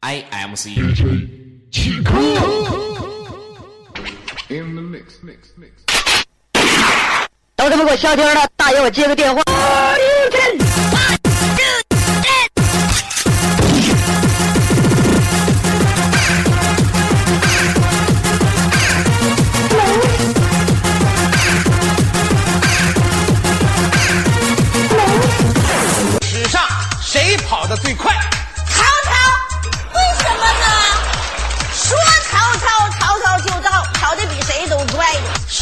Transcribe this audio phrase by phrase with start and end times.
[0.00, 0.74] I M C。
[1.70, 2.10] 起歌。
[7.56, 8.48] 都他妈给我消停了！
[8.56, 9.42] 大爷，我接个电话。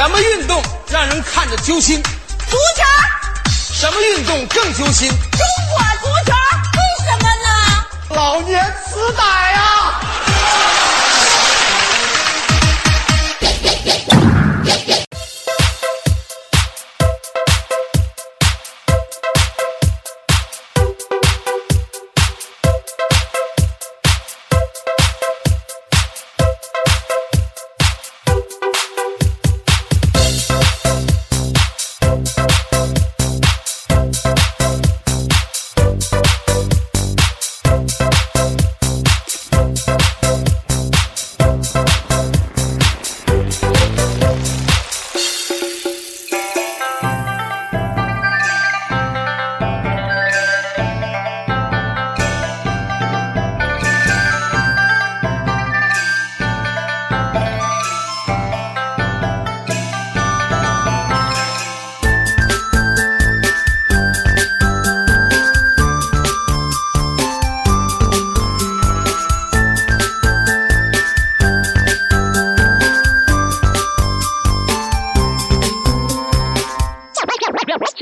[0.00, 2.02] 什么运动让人看着揪心？
[2.48, 2.82] 足球，
[3.74, 5.10] 什么运动更揪心？
[5.10, 5.18] 中
[5.68, 6.32] 国足球，
[6.72, 8.16] 为什么呢？
[8.16, 9.22] 老年痴呆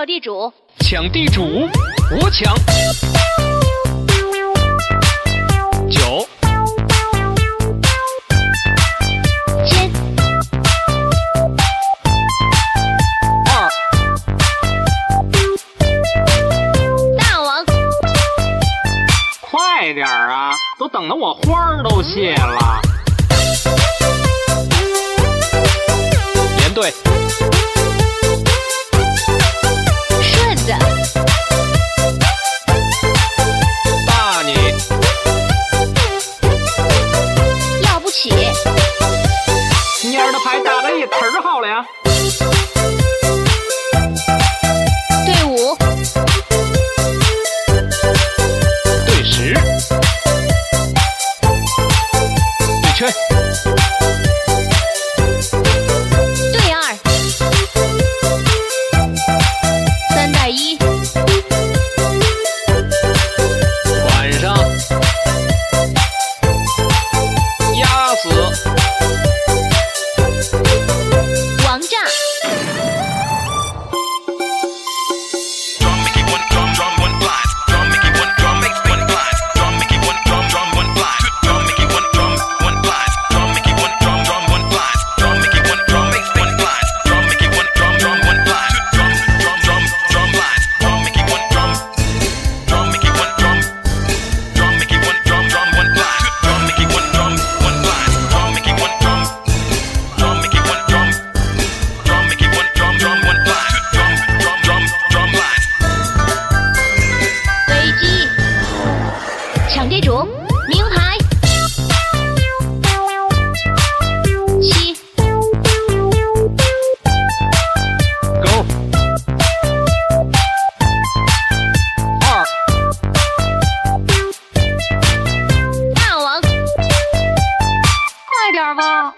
[0.00, 1.68] 叫地主，抢地主，
[2.22, 2.56] 我抢。
[5.90, 6.26] 九
[17.18, 17.66] 大王，
[19.42, 20.54] 快点儿啊！
[20.78, 22.89] 都等得我花儿都谢了。
[41.40, 42.09] 号了呀。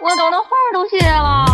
[0.02, 1.51] 我等的花儿都谢了。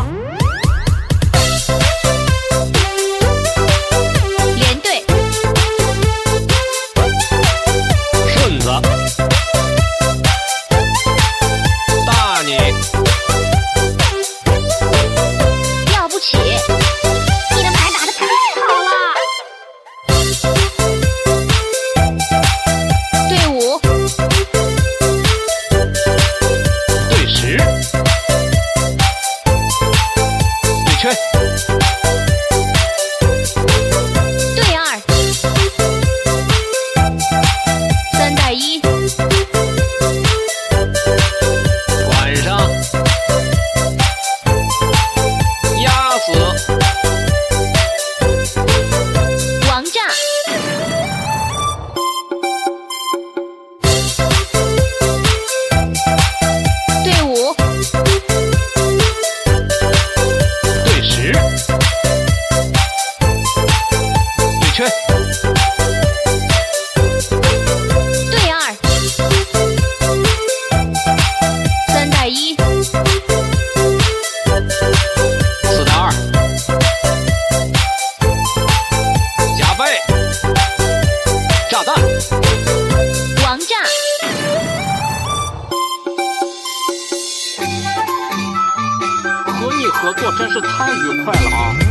[90.08, 91.87] 合作真是太愉快了啊！